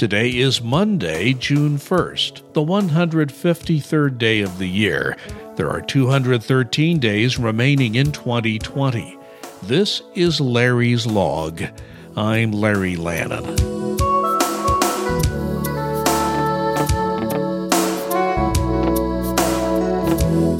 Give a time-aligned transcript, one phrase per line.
[0.00, 5.14] Today is Monday, June 1st, the 153rd day of the year.
[5.56, 9.18] There are 213 days remaining in 2020.
[9.64, 11.62] This is Larry's Log.
[12.16, 13.44] I'm Larry Lannon.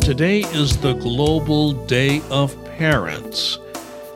[0.01, 3.59] Today is the Global Day of Parents.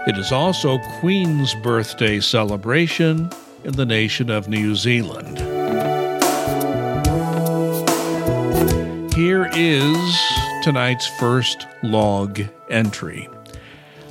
[0.07, 3.31] It is also Queen's birthday celebration
[3.65, 5.39] in the nation of New Zealand.
[9.14, 10.17] Here is
[10.63, 13.29] tonight's first log entry.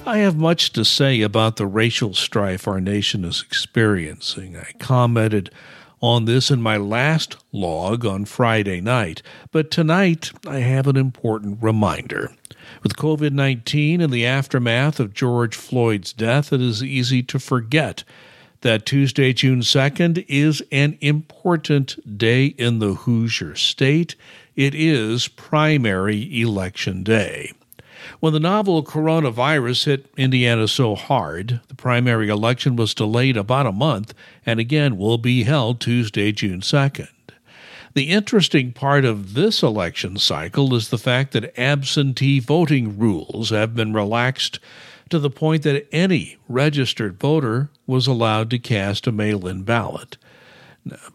[0.06, 4.58] I have much to say about the racial strife our nation is experiencing.
[4.58, 5.50] I commented
[6.02, 11.60] on this in my last log on Friday night, but tonight I have an important
[11.62, 12.36] reminder.
[12.82, 18.04] With COVID 19 and the aftermath of George Floyd's death, it is easy to forget
[18.64, 24.16] that Tuesday, June 2nd, is an important day in the Hoosier State.
[24.56, 27.52] It is primary election day.
[28.20, 33.72] When the novel coronavirus hit Indiana so hard, the primary election was delayed about a
[33.72, 34.14] month
[34.46, 37.10] and again will be held Tuesday, June 2nd.
[37.94, 43.76] The interesting part of this election cycle is the fact that absentee voting rules have
[43.76, 44.60] been relaxed
[45.10, 50.18] to the point that any registered voter was allowed to cast a mail in ballot.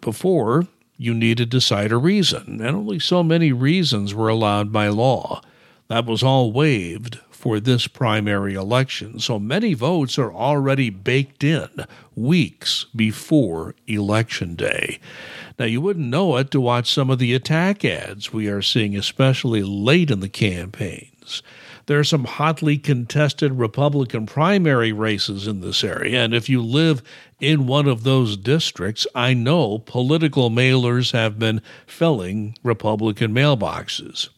[0.01, 0.67] Before,
[0.97, 5.41] you needed to cite a reason, and only so many reasons were allowed by law.
[5.89, 11.69] That was all waived for this primary election, so many votes are already baked in
[12.17, 14.99] weeks before Election Day.
[15.57, 18.97] Now, you wouldn't know it to watch some of the attack ads we are seeing,
[18.97, 21.45] especially late in the campaigns.
[21.89, 27.03] There are some hotly contested Republican primary races in this area, and if you live
[27.41, 34.29] in one of those districts, I know political mailers have been filling Republican mailboxes.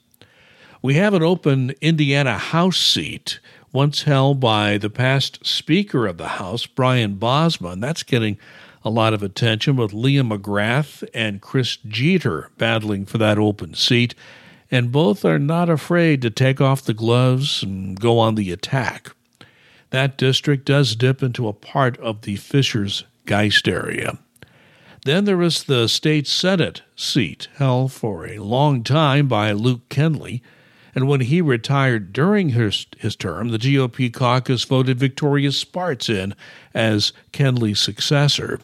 [0.81, 3.41] We have an open Indiana House seat
[3.73, 7.73] once held by the past Speaker of the House, Brian Bosma.
[7.73, 8.39] And that's getting
[8.85, 14.15] a lot of attention with Leah McGrath and Chris Jeter battling for that open seat,
[14.71, 19.11] and both are not afraid to take off the gloves and go on the attack.
[19.91, 24.19] That district does dip into a part of the Fishers Geist area.
[25.05, 30.43] Then there is the state Senate seat held for a long time by Luke Kenley.
[30.95, 36.35] And when he retired during his, his term, the GOP caucus voted Victoria Spartz in
[36.75, 38.61] as Kenley's successor.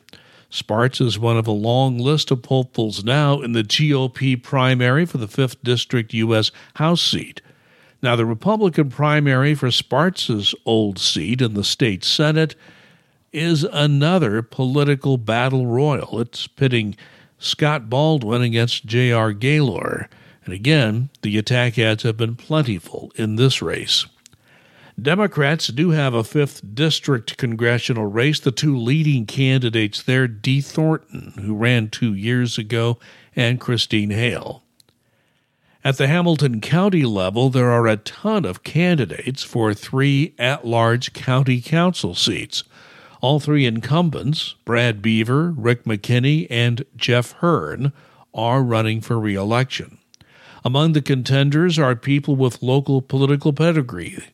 [0.50, 5.18] Spartz is one of a long list of hopefuls now in the GOP primary for
[5.18, 6.50] the 5th District U.S.
[6.74, 7.40] House seat.
[8.02, 12.54] Now, the Republican primary for Spartz's old seat in the state Senate
[13.32, 16.20] is another political battle royal.
[16.20, 16.96] It's pitting
[17.38, 19.32] Scott Baldwin against J.R.
[19.32, 20.08] Gaylor.
[20.44, 24.06] And again, the attack ads have been plentiful in this race.
[25.00, 28.40] Democrats do have a 5th District congressional race.
[28.40, 32.98] The two leading candidates there, Dee Thornton, who ran two years ago,
[33.34, 34.62] and Christina Hale.
[35.84, 41.12] At the Hamilton County level, there are a ton of candidates for three at large
[41.12, 42.64] county council seats.
[43.20, 47.92] All three incumbents, Brad Beaver, Rick McKinney, and Jeff Hearn,
[48.32, 49.98] are running for re election.
[50.64, 54.24] Among the contenders are people with local political pedigree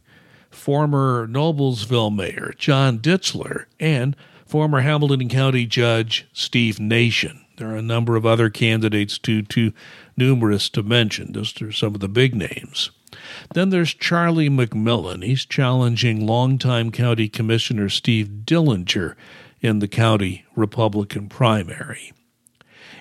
[0.55, 7.45] former Noblesville Mayor John Ditslear and former Hamilton County Judge Steve Nation.
[7.57, 9.73] There are a number of other candidates too, too
[10.17, 11.33] numerous to mention.
[11.33, 12.91] Those are some of the big names.
[13.55, 15.25] Then there's Charlie McMillan.
[15.25, 19.15] He's challenging longtime County Commissioner Steve Dillinger
[19.61, 22.13] in the county Republican primary.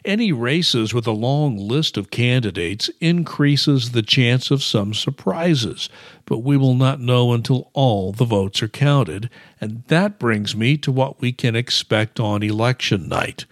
[0.03, 5.89] Any races with a long list of candidates increases the chance of some surprises,
[6.25, 9.29] but we will not know until all the votes are counted,
[9.59, 13.45] and that brings me to what we can expect on election night.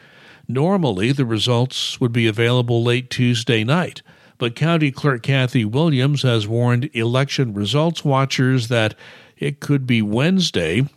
[0.48, 4.01] Normally, the results would be available late Tuesday night,
[4.40, 8.96] but County Clerk Kathy Williams has warned election results watchers that
[9.38, 10.88] it could be Wednesday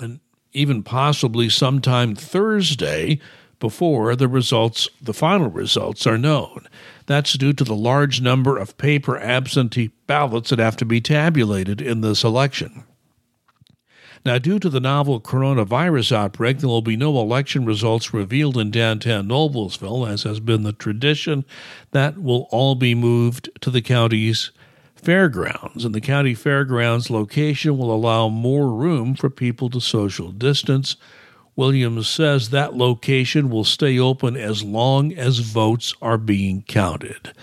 [0.00, 0.18] and
[0.52, 3.20] even possibly sometime Thursday
[3.60, 6.66] before the results, the final results, are known.
[7.06, 11.80] That's due to the large number of paper absentee ballots that have to be tabulated
[11.80, 12.84] in this election.
[14.24, 18.70] Now, due to the novel coronavirus outbreak, there will be no election results revealed in
[18.70, 21.44] downtown Noblesville, as has been the tradition.
[21.92, 24.50] That will all be moved to the county's
[24.94, 30.96] fairgrounds, and the county fairgrounds location will allow more room for people to social distance
[31.60, 37.34] Williams says that location will stay open as long as votes are being counted.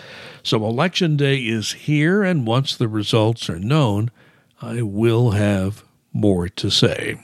[0.42, 4.10] So Election Day is here, and once the results are known,
[4.60, 5.84] I will have
[6.14, 7.24] more to say.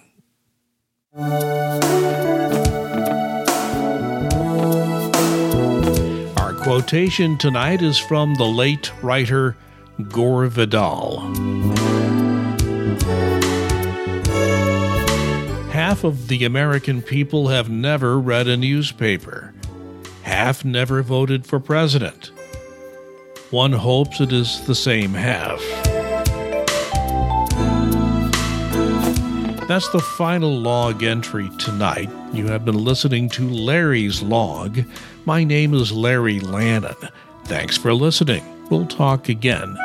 [6.38, 9.58] Our quotation tonight is from the late writer
[10.10, 11.63] Gore Vidal.
[15.94, 19.54] Half of the American people have never read a newspaper.
[20.24, 22.32] Half never voted for president.
[23.52, 25.60] One hopes it is the same half.
[29.68, 32.10] That's the final log entry tonight.
[32.34, 34.80] You have been listening to Larry's Log.
[35.26, 36.96] My name is Larry Lannon.
[37.46, 38.44] Thanks for listening.
[38.72, 39.78] We'll talk again.